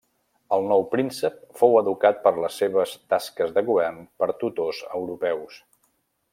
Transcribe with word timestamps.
El 0.55 0.63
nou 0.69 0.85
príncep 0.93 1.35
fou 1.59 1.77
educat 1.81 2.23
per 2.23 2.33
les 2.45 2.57
seves 2.63 2.95
tasques 3.15 3.55
de 3.59 3.65
govern 3.71 4.03
per 4.23 4.33
tutors 4.45 4.83
europeus. 5.01 5.63